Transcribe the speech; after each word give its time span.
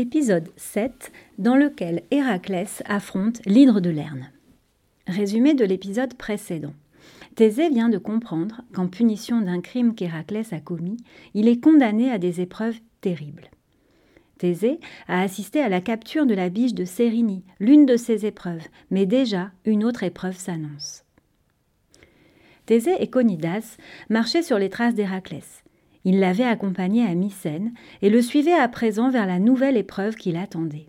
Épisode 0.00 0.48
7 0.56 1.12
dans 1.36 1.56
lequel 1.56 2.04
Héraclès 2.10 2.82
affronte 2.86 3.42
l'hydre 3.44 3.80
de 3.80 3.90
Lerne. 3.90 4.30
Résumé 5.06 5.52
de 5.52 5.66
l'épisode 5.66 6.14
précédent. 6.14 6.72
Thésée 7.34 7.68
vient 7.68 7.90
de 7.90 7.98
comprendre 7.98 8.62
qu'en 8.72 8.88
punition 8.88 9.42
d'un 9.42 9.60
crime 9.60 9.94
qu'Héraclès 9.94 10.54
a 10.54 10.58
commis, 10.58 10.96
il 11.34 11.48
est 11.48 11.62
condamné 11.62 12.10
à 12.10 12.16
des 12.16 12.40
épreuves 12.40 12.78
terribles. 13.02 13.50
Thésée 14.38 14.80
a 15.06 15.20
assisté 15.20 15.60
à 15.60 15.68
la 15.68 15.82
capture 15.82 16.24
de 16.24 16.32
la 16.32 16.48
biche 16.48 16.72
de 16.72 16.86
Sérénie, 16.86 17.44
l'une 17.58 17.84
de 17.84 17.98
ces 17.98 18.24
épreuves, 18.24 18.66
mais 18.90 19.04
déjà 19.04 19.50
une 19.66 19.84
autre 19.84 20.02
épreuve 20.02 20.38
s'annonce. 20.38 21.04
Thésée 22.64 22.96
et 23.00 23.10
Conidas 23.10 23.76
marchaient 24.08 24.42
sur 24.42 24.58
les 24.58 24.70
traces 24.70 24.94
d'Héraclès. 24.94 25.62
Il 26.04 26.20
l'avait 26.20 26.44
accompagné 26.44 27.04
à 27.04 27.14
Mycène 27.14 27.72
et 28.02 28.10
le 28.10 28.22
suivait 28.22 28.58
à 28.58 28.68
présent 28.68 29.10
vers 29.10 29.26
la 29.26 29.38
nouvelle 29.38 29.76
épreuve 29.76 30.16
qui 30.16 30.32
l'attendait. 30.32 30.86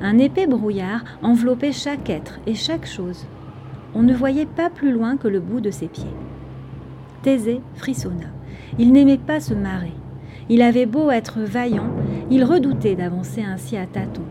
Un 0.00 0.18
épais 0.18 0.46
brouillard 0.46 1.04
enveloppait 1.22 1.72
chaque 1.72 2.08
être 2.08 2.40
et 2.46 2.54
chaque 2.54 2.86
chose. 2.86 3.26
On 3.94 4.02
ne 4.02 4.14
voyait 4.14 4.46
pas 4.46 4.70
plus 4.70 4.92
loin 4.92 5.16
que 5.16 5.28
le 5.28 5.40
bout 5.40 5.60
de 5.60 5.70
ses 5.70 5.88
pieds. 5.88 6.04
Thésée 7.22 7.60
frissonna. 7.74 8.28
Il 8.78 8.92
n'aimait 8.92 9.18
pas 9.18 9.40
se 9.40 9.54
marrer. 9.54 9.92
Il 10.48 10.62
avait 10.62 10.86
beau 10.86 11.10
être 11.10 11.40
vaillant, 11.40 11.90
il 12.30 12.44
redoutait 12.44 12.94
d'avancer 12.94 13.42
ainsi 13.42 13.76
à 13.76 13.86
tâtons. 13.86 14.22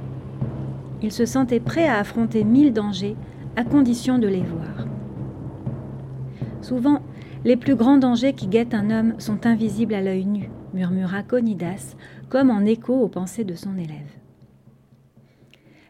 Il 1.04 1.12
se 1.12 1.26
sentait 1.26 1.60
prêt 1.60 1.88
à 1.88 2.00
affronter 2.00 2.44
mille 2.44 2.74
dangers, 2.74 3.16
à 3.56 3.64
condition 3.64 4.18
de 4.18 4.28
les 4.28 4.42
voir. 4.42 4.88
Souvent, 6.62 7.02
les 7.46 7.56
plus 7.56 7.76
grands 7.76 7.98
dangers 7.98 8.34
qui 8.34 8.48
guettent 8.48 8.74
un 8.74 8.90
homme 8.90 9.20
sont 9.20 9.46
invisibles 9.46 9.94
à 9.94 10.02
l'œil 10.02 10.26
nu, 10.26 10.50
murmura 10.74 11.24
Conidas, 11.24 11.96
comme 12.30 12.50
en 12.50 12.66
écho 12.66 12.94
aux 12.94 13.08
pensées 13.08 13.44
de 13.44 13.56
son 13.56 13.78
élève. 13.78 14.18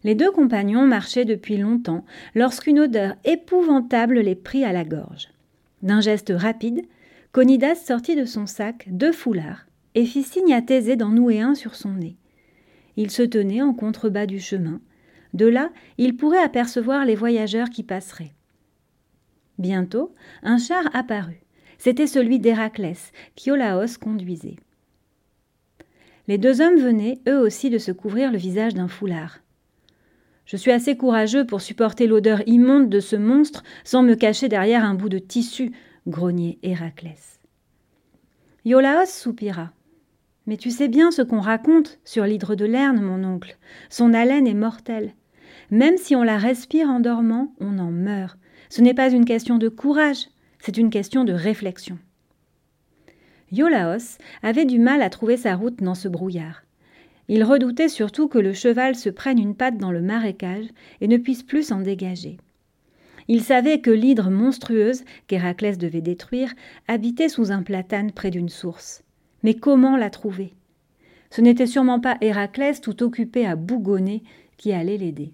Les 0.04 0.16
deux 0.16 0.32
compagnons 0.32 0.86
marchaient 0.86 1.26
depuis 1.26 1.58
longtemps 1.58 2.06
lorsqu'une 2.36 2.80
odeur 2.80 3.16
épouvantable 3.26 4.20
les 4.20 4.36
prit 4.36 4.64
à 4.64 4.72
la 4.72 4.84
gorge. 4.84 5.30
D'un 5.82 6.02
geste 6.02 6.32
rapide, 6.36 6.86
Conidas 7.32 7.76
sortit 7.76 8.16
de 8.16 8.26
son 8.26 8.46
sac 8.46 8.88
deux 8.90 9.12
foulards 9.12 9.66
et 9.96 10.06
fit 10.06 10.24
signe 10.24 10.54
à 10.54 10.62
Thésée 10.62 10.96
d'en 10.96 11.10
nouer 11.10 11.42
un 11.42 11.56
sur 11.56 11.76
son 11.76 11.94
nez. 11.94 12.18
Il 12.96 13.12
se 13.12 13.24
tenait 13.24 13.62
en 13.62 13.74
contrebas 13.74 14.26
du 14.26 14.40
chemin. 14.40 14.80
De 15.34 15.46
là, 15.46 15.72
il 15.98 16.16
pourrait 16.16 16.42
apercevoir 16.42 17.06
les 17.06 17.16
voyageurs 17.16 17.70
qui 17.70 17.84
passeraient. 17.84 18.37
Bientôt, 19.58 20.14
un 20.44 20.58
char 20.58 20.84
apparut. 20.94 21.42
C'était 21.78 22.08
celui 22.08 22.40
d'Héraclès, 22.40 23.12
qu'Iolaos 23.36 23.98
conduisait. 24.00 24.58
Les 26.28 26.38
deux 26.38 26.62
hommes 26.62 26.78
venaient, 26.78 27.20
eux 27.28 27.40
aussi, 27.40 27.70
de 27.70 27.78
se 27.78 27.92
couvrir 27.92 28.32
le 28.32 28.38
visage 28.38 28.74
d'un 28.74 28.88
foulard. 28.88 29.40
Je 30.46 30.58
suis 30.58 30.72
assez 30.72 30.96
courageux 30.96 31.46
pour 31.46 31.62
supporter 31.62 32.08
l'odeur 32.08 32.42
immonde 32.48 32.90
de 32.90 33.00
ce 33.00 33.16
monstre 33.16 33.64
sans 33.84 34.02
me 34.02 34.16
cacher 34.16 34.48
derrière 34.50 34.84
un 34.84 34.94
bout 34.94 35.10
de 35.10 35.20
tissu, 35.20 35.72
grognait 36.08 36.58
Héraclès. 36.64 37.40
Iolaos 38.66 39.06
soupira. 39.08 39.72
Mais 40.46 40.58
tu 40.58 40.72
sais 40.72 40.88
bien 40.88 41.12
ce 41.12 41.22
qu'on 41.22 41.42
raconte 41.42 42.00
sur 42.06 42.26
l'hydre 42.26 42.56
de 42.56 42.66
Lerne, 42.66 43.02
mon 43.02 43.24
oncle. 43.26 43.58
Son 43.90 44.14
haleine 44.14 44.48
est 44.48 44.54
mortelle. 44.54 45.14
Même 45.72 45.98
si 45.98 46.16
on 46.16 46.24
la 46.24 46.38
respire 46.38 46.88
en 46.88 47.02
dormant, 47.02 47.54
on 47.60 47.78
en 47.80 47.92
meurt. 47.92 48.40
Ce 48.70 48.82
n'est 48.82 48.94
pas 48.94 49.10
une 49.10 49.26
question 49.26 49.58
de 49.58 49.70
courage, 49.70 50.28
c'est 50.60 50.78
une 50.78 50.90
question 50.90 51.24
de 51.24 51.34
réflexion. 51.34 51.98
Iolaos 53.52 54.18
avait 54.44 54.66
du 54.66 54.80
mal 54.80 55.02
à 55.02 55.10
trouver 55.10 55.38
sa 55.38 55.56
route 55.56 55.82
dans 55.82 55.96
ce 55.96 56.08
brouillard. 56.08 56.64
Il 57.30 57.44
redoutait 57.44 57.90
surtout 57.90 58.28
que 58.28 58.38
le 58.38 58.54
cheval 58.54 58.96
se 58.96 59.10
prenne 59.10 59.40
une 59.40 59.56
patte 59.56 59.78
dans 59.78 59.92
le 59.92 60.02
marécage 60.02 60.68
et 61.02 61.08
ne 61.08 61.18
puisse 61.18 61.44
plus 61.44 61.64
s'en 61.64 61.82
dégager. 61.82 62.38
Il 63.28 63.42
savait 63.42 63.82
que 63.82 63.92
l'hydre 63.92 64.30
monstrueuse 64.30 65.04
qu'Héraclès 65.28 65.78
devait 65.78 66.02
détruire 66.02 66.54
habitait 66.88 67.28
sous 67.28 67.52
un 67.52 67.62
platane 67.62 68.12
près 68.12 68.32
d'une 68.32 68.50
source. 68.50 69.04
Mais 69.44 69.54
comment 69.54 69.98
la 69.98 70.10
trouver? 70.10 70.54
Ce 71.30 71.42
n'était 71.42 71.68
sûrement 71.68 72.00
pas 72.00 72.18
Héraclès 72.22 72.80
tout 72.80 73.04
occupé 73.04 73.46
à 73.46 73.58
bougonner 73.58 74.24
qui 74.56 74.72
allait 74.72 74.98
l'aider. 74.98 75.34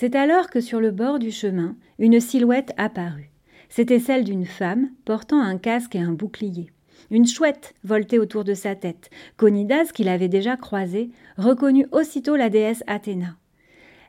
C'est 0.00 0.14
alors 0.14 0.48
que 0.48 0.62
sur 0.62 0.80
le 0.80 0.92
bord 0.92 1.18
du 1.18 1.30
chemin, 1.30 1.76
une 1.98 2.20
silhouette 2.20 2.72
apparut. 2.78 3.28
C'était 3.68 3.98
celle 3.98 4.24
d'une 4.24 4.46
femme 4.46 4.88
portant 5.04 5.42
un 5.42 5.58
casque 5.58 5.94
et 5.94 6.00
un 6.00 6.12
bouclier. 6.12 6.70
Une 7.10 7.26
chouette 7.26 7.74
voltait 7.84 8.16
autour 8.16 8.44
de 8.44 8.54
sa 8.54 8.74
tête. 8.74 9.10
Conidas, 9.36 9.92
qui 9.92 10.02
l'avait 10.02 10.30
déjà 10.30 10.56
croisée, 10.56 11.10
reconnut 11.36 11.84
aussitôt 11.92 12.36
la 12.36 12.48
déesse 12.48 12.82
Athéna. 12.86 13.36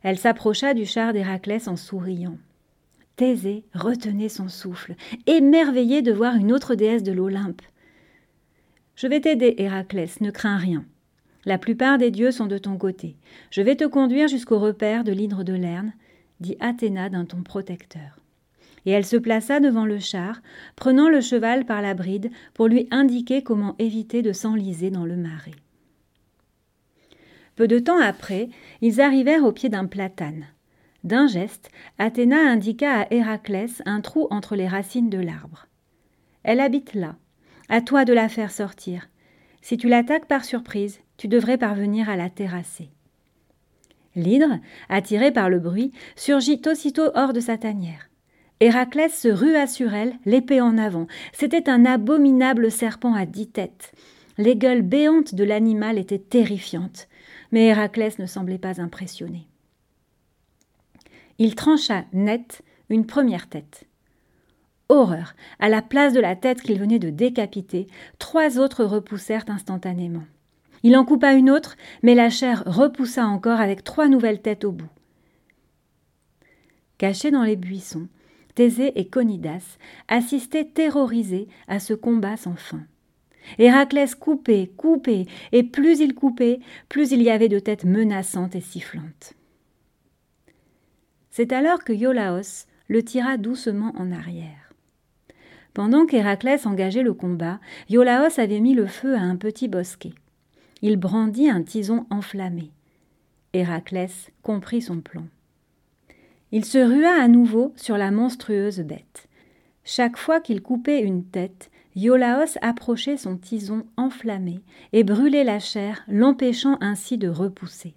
Elle 0.01 0.17
s'approcha 0.17 0.73
du 0.73 0.85
char 0.85 1.11
d'Héraclès 1.11 1.67
en 1.67 1.75
souriant. 1.75 2.37
Thésée 3.17 3.65
retenait 3.73 4.29
son 4.29 4.47
souffle, 4.47 4.95
émerveillé 5.27 6.01
de 6.01 6.13
voir 6.13 6.37
une 6.37 6.53
autre 6.53 6.75
déesse 6.75 7.03
de 7.03 7.11
l'Olympe. 7.11 7.63
Je 8.95 9.07
vais 9.07 9.19
t'aider, 9.19 9.55
Héraclès, 9.57 10.21
ne 10.21 10.31
crains 10.31 10.55
rien. 10.55 10.85
La 11.45 11.57
plupart 11.57 11.97
des 11.97 12.11
dieux 12.11 12.31
sont 12.31 12.45
de 12.45 12.57
ton 12.57 12.77
côté. 12.77 13.15
Je 13.49 13.61
vais 13.61 13.75
te 13.75 13.85
conduire 13.85 14.27
jusqu'au 14.27 14.59
repère 14.59 15.03
de 15.03 15.11
l'hydre 15.11 15.43
de 15.43 15.53
Lerne, 15.53 15.93
dit 16.39 16.55
Athéna 16.59 17.09
d'un 17.09 17.25
ton 17.25 17.41
protecteur. 17.41 18.19
Et 18.85 18.91
elle 18.91 19.05
se 19.05 19.17
plaça 19.17 19.59
devant 19.59 19.85
le 19.85 19.99
char, 19.99 20.41
prenant 20.75 21.09
le 21.09 21.21
cheval 21.21 21.65
par 21.65 21.81
la 21.81 21.93
bride 21.93 22.31
pour 22.53 22.67
lui 22.67 22.87
indiquer 22.91 23.43
comment 23.43 23.75
éviter 23.79 24.21
de 24.21 24.33
s'enliser 24.33 24.89
dans 24.89 25.05
le 25.05 25.17
marais. 25.17 25.51
Peu 27.55 27.67
de 27.67 27.79
temps 27.79 27.99
après, 27.99 28.49
ils 28.81 29.01
arrivèrent 29.01 29.43
au 29.43 29.51
pied 29.51 29.69
d'un 29.69 29.85
platane. 29.85 30.45
D'un 31.03 31.27
geste, 31.27 31.69
Athéna 31.97 32.37
indiqua 32.37 33.01
à 33.01 33.13
Héraclès 33.13 33.81
un 33.85 34.01
trou 34.01 34.27
entre 34.29 34.55
les 34.55 34.67
racines 34.67 35.09
de 35.09 35.19
l'arbre. 35.19 35.67
Elle 36.43 36.59
habite 36.59 36.93
là. 36.93 37.15
À 37.69 37.81
toi 37.81 38.03
de 38.03 38.13
la 38.13 38.29
faire 38.29 38.51
sortir. 38.51 39.10
Si 39.61 39.77
tu 39.77 39.87
l'attaques 39.87 40.27
par 40.27 40.43
surprise, 40.43 40.99
tu 41.17 41.27
devrais 41.27 41.57
parvenir 41.57 42.09
à 42.09 42.15
la 42.15 42.29
terrasser. 42.29 42.89
L'hydre, 44.15 44.59
attiré 44.89 45.31
par 45.31 45.49
le 45.49 45.59
bruit, 45.59 45.91
surgit 46.15 46.61
aussitôt 46.65 47.11
hors 47.15 47.33
de 47.33 47.39
sa 47.39 47.57
tanière. 47.57 48.09
Héraclès 48.59 49.09
se 49.09 49.27
rua 49.27 49.67
sur 49.67 49.93
elle, 49.93 50.13
l'épée 50.25 50.61
en 50.61 50.77
avant. 50.77 51.07
C'était 51.33 51.69
un 51.69 51.85
abominable 51.85 52.71
serpent 52.71 53.13
à 53.13 53.25
dix 53.25 53.47
têtes. 53.47 53.93
Les 54.37 54.55
gueules 54.55 54.81
béantes 54.81 55.33
de 55.35 55.43
l'animal 55.43 55.97
étaient 55.97 56.19
terrifiantes, 56.19 57.07
mais 57.51 57.67
Héraclès 57.67 58.19
ne 58.19 58.25
semblait 58.25 58.57
pas 58.57 58.81
impressionné. 58.81 59.47
Il 61.39 61.55
trancha 61.55 62.05
net 62.13 62.61
une 62.89 63.05
première 63.05 63.47
tête. 63.47 63.85
Horreur. 64.91 65.35
À 65.59 65.69
la 65.69 65.81
place 65.81 66.11
de 66.11 66.19
la 66.19 66.35
tête 66.35 66.61
qu'il 66.61 66.77
venait 66.77 66.99
de 66.99 67.09
décapiter, 67.09 67.87
trois 68.19 68.59
autres 68.59 68.83
repoussèrent 68.83 69.45
instantanément. 69.47 70.25
Il 70.83 70.97
en 70.97 71.05
coupa 71.05 71.31
une 71.31 71.49
autre, 71.49 71.77
mais 72.03 72.13
la 72.13 72.29
chair 72.29 72.63
repoussa 72.65 73.25
encore 73.25 73.61
avec 73.61 73.85
trois 73.85 74.09
nouvelles 74.09 74.41
têtes 74.41 74.65
au 74.65 74.73
bout. 74.73 74.89
Cachés 76.97 77.31
dans 77.31 77.43
les 77.43 77.55
buissons, 77.55 78.09
Thésée 78.53 78.91
et 78.99 79.07
Conidas 79.07 79.77
assistaient 80.09 80.65
terrorisés 80.65 81.47
à 81.69 81.79
ce 81.79 81.93
combat 81.93 82.35
sans 82.35 82.57
fin. 82.57 82.81
Héraclès 83.59 84.13
coupait, 84.13 84.73
coupait, 84.75 85.25
et 85.53 85.63
plus 85.63 86.01
il 86.01 86.13
coupait, 86.15 86.59
plus 86.89 87.11
il 87.11 87.21
y 87.21 87.29
avait 87.29 87.47
de 87.47 87.59
têtes 87.59 87.85
menaçantes 87.85 88.57
et 88.57 88.61
sifflantes. 88.61 89.35
C'est 91.29 91.53
alors 91.53 91.85
que 91.85 91.93
Iolaos 91.93 92.65
le 92.89 93.03
tira 93.03 93.37
doucement 93.37 93.93
en 93.97 94.11
arrière. 94.11 94.60
Pendant 95.73 96.05
qu'Héraclès 96.05 96.65
engageait 96.65 97.03
le 97.03 97.13
combat, 97.13 97.59
Iolaos 97.89 98.39
avait 98.39 98.59
mis 98.59 98.73
le 98.73 98.87
feu 98.87 99.15
à 99.15 99.21
un 99.21 99.37
petit 99.37 99.67
bosquet. 99.67 100.13
Il 100.81 100.97
brandit 100.97 101.49
un 101.49 101.61
tison 101.61 102.05
enflammé. 102.09 102.71
Héraclès 103.53 104.31
comprit 104.43 104.81
son 104.81 104.99
plan. 105.01 105.25
Il 106.51 106.65
se 106.65 106.77
rua 106.77 107.21
à 107.21 107.27
nouveau 107.27 107.73
sur 107.77 107.97
la 107.97 108.11
monstrueuse 108.11 108.79
bête. 108.79 109.27
Chaque 109.83 110.17
fois 110.17 110.41
qu'il 110.41 110.61
coupait 110.61 111.01
une 111.01 111.23
tête, 111.23 111.71
Iolaos 111.95 112.57
approchait 112.61 113.17
son 113.17 113.37
tison 113.37 113.85
enflammé 113.97 114.61
et 114.93 115.03
brûlait 115.03 115.43
la 115.43 115.59
chair, 115.59 116.03
l'empêchant 116.07 116.77
ainsi 116.81 117.17
de 117.17 117.29
repousser. 117.29 117.93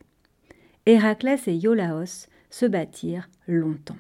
Héraclès 0.87 1.47
et 1.49 1.55
Iolaos 1.55 2.29
se 2.51 2.67
battirent 2.67 3.29
longtemps. 3.47 3.97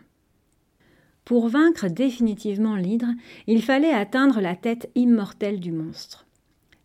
Pour 1.24 1.48
vaincre 1.48 1.88
définitivement 1.88 2.76
l'hydre, 2.76 3.08
il 3.46 3.62
fallait 3.62 3.92
atteindre 3.92 4.40
la 4.40 4.56
tête 4.56 4.90
immortelle 4.94 5.58
du 5.58 5.72
monstre. 5.72 6.26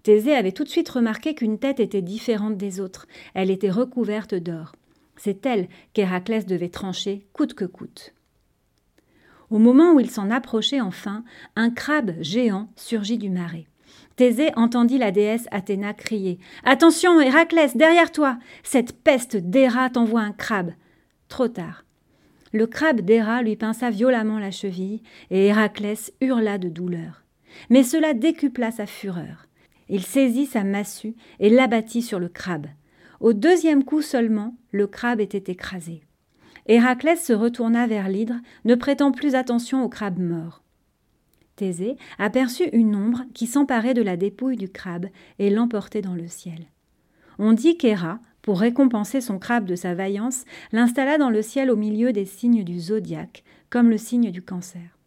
Thésée 0.04 0.34
avait 0.34 0.54
tout 0.54 0.64
de 0.64 0.70
suite 0.70 0.90
remarqué 0.90 1.36
qu'une 1.36 1.60
tête 1.60 1.82
était 1.82 2.02
différente 2.02 2.58
des 2.58 2.80
autres. 2.80 3.06
Elle 3.34 3.52
était 3.52 3.70
recouverte 3.70 4.36
d'or. 4.36 4.76
C'est 5.18 5.46
elle 5.46 5.68
qu'Héraclès 5.94 6.46
devait 6.46 6.70
trancher 6.70 7.28
coûte 7.34 7.54
que 7.54 7.66
coûte. 7.66 8.14
Au 9.50 9.58
moment 9.58 9.94
où 9.94 10.00
il 10.00 10.10
s'en 10.10 10.32
approchait 10.32 10.80
enfin, 10.80 11.26
un 11.58 11.70
crabe 11.70 12.14
géant 12.22 12.70
surgit 12.78 13.18
du 13.18 13.30
marais. 13.30 13.66
Thésée 14.16 14.52
entendit 14.56 14.98
la 14.98 15.12
déesse 15.12 15.48
Athéna 15.52 15.94
crier 15.94 16.40
Attention, 16.64 17.20
Héraclès, 17.20 17.76
derrière 17.76 18.12
toi 18.12 18.38
Cette 18.64 18.94
peste 19.04 19.36
d'Héra 19.36 19.90
t'envoie 19.90 20.22
un 20.22 20.32
crabe 20.32 20.72
Trop 21.28 21.48
tard. 21.48 21.84
Le 22.52 22.66
crabe 22.68 23.02
d'Héra 23.02 23.42
lui 23.42 23.56
pinça 23.56 23.90
violemment 23.90 24.40
la 24.40 24.52
cheville, 24.52 25.02
et 25.30 25.48
Héraclès 25.48 26.14
hurla 26.22 26.58
de 26.58 26.70
douleur. 26.70 27.24
Mais 27.70 27.84
cela 27.84 28.14
décupla 28.14 28.72
sa 28.72 28.86
fureur. 28.86 29.48
Il 29.90 30.04
saisit 30.04 30.46
sa 30.46 30.64
massue 30.64 31.16
et 31.40 31.50
l'abattit 31.50 32.02
sur 32.02 32.20
le 32.20 32.30
crabe. 32.30 32.68
Au 33.20 33.34
deuxième 33.34 33.84
coup 33.84 34.02
seulement, 34.02 34.56
le 34.72 34.88
crabe 34.88 35.20
était 35.20 35.52
écrasé. 35.52 36.02
Héraclès 36.68 37.24
se 37.24 37.34
retourna 37.34 37.88
vers 37.88 38.10
l'hydre, 38.10 38.36
ne 38.66 38.76
prêtant 38.76 39.12
plus 39.12 39.36
attention 39.36 39.84
au 39.84 39.90
crabe 39.90 40.20
mort. 40.20 40.62
Thésée 41.56 41.98
aperçut 42.20 42.70
une 42.72 42.96
ombre 42.96 43.24
qui 43.34 43.48
s'emparait 43.48 43.94
de 43.94 44.02
la 44.02 44.16
dépouille 44.16 44.56
du 44.56 44.70
crabe 44.70 45.08
et 45.40 45.50
l'emportait 45.50 46.02
dans 46.02 46.14
le 46.14 46.28
ciel. 46.28 46.68
On 47.38 47.54
dit 47.54 47.76
qu'Héra, 47.76 48.20
pour 48.42 48.60
récompenser 48.60 49.22
son 49.22 49.40
crabe 49.40 49.66
de 49.66 49.76
sa 49.76 49.94
vaillance, 49.94 50.46
l'installa 50.72 51.18
dans 51.18 51.30
le 51.30 51.42
ciel 51.42 51.70
au 51.70 51.76
milieu 51.76 52.12
des 52.14 52.26
signes 52.26 52.64
du 52.64 52.80
zodiaque, 52.80 53.44
comme 53.70 53.90
le 53.90 53.98
signe 53.98 54.32
du 54.32 54.42
cancer. 54.42 54.98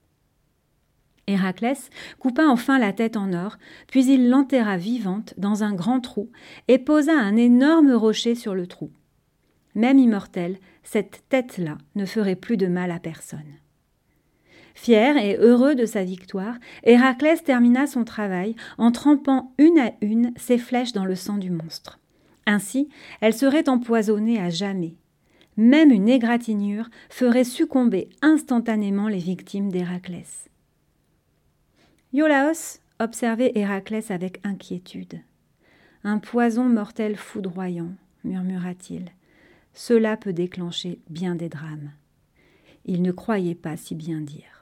Héraclès 1.27 1.89
coupa 2.19 2.47
enfin 2.47 2.79
la 2.79 2.93
tête 2.93 3.17
en 3.17 3.33
or, 3.33 3.59
puis 3.87 4.05
il 4.07 4.29
l'enterra 4.29 4.77
vivante 4.77 5.35
dans 5.37 5.63
un 5.63 5.73
grand 5.73 6.01
trou 6.01 6.31
et 6.69 6.79
posa 6.79 7.13
un 7.13 7.37
énorme 7.37 7.93
rocher 7.93 8.35
sur 8.35 8.55
le 8.55 8.67
trou. 8.67 8.91
Même 9.75 9.99
immortelle, 9.99 10.59
cette 10.83 11.23
tête-là 11.29 11.79
ne 11.95 12.05
ferait 12.05 12.37
plus 12.37 12.57
de 12.57 12.67
mal 12.67 12.91
à 12.91 12.99
personne. 12.99 13.59
Fier 14.75 15.17
et 15.17 15.37
heureux 15.37 15.75
de 15.75 15.87
sa 15.87 16.03
victoire, 16.03 16.57
Héraclès 16.83 17.43
termina 17.45 17.87
son 17.87 18.05
travail 18.05 18.57
en 18.79 18.91
trempant 18.91 19.55
une 19.59 19.79
à 19.79 19.93
une 20.01 20.33
ses 20.37 20.59
flèches 20.59 20.93
dans 20.93 21.05
le 21.05 21.15
sang 21.15 21.37
du 21.37 21.51
monstre. 21.51 21.99
Ainsi, 22.47 22.89
elles 23.21 23.35
seraient 23.35 23.69
empoisonnées 23.69 24.41
à 24.41 24.51
jamais. 24.51 24.95
Même 25.57 25.91
une 25.91 26.09
égratignure 26.09 26.89
ferait 27.11 27.45
succomber 27.45 28.09
instantanément 28.23 29.09
les 29.09 29.19
victimes 29.19 29.71
d'Héraclès. 29.71 30.49
Iolaos 32.13 32.79
observait 32.99 33.53
Héraclès 33.55 34.11
avec 34.11 34.41
inquiétude. 34.45 35.21
Un 36.05 36.19
poison 36.19 36.69
mortel 36.69 37.17
foudroyant, 37.17 37.93
murmura-t-il. 38.25 39.07
Cela 39.75 40.17
peut 40.17 40.33
déclencher 40.33 41.01
bien 41.09 41.35
des 41.35 41.49
drames. 41.49 41.93
Il 42.85 43.03
ne 43.03 43.13
croyait 43.13 43.55
pas 43.55 43.77
si 43.77 43.95
bien 43.95 44.21
dire. 44.21 44.62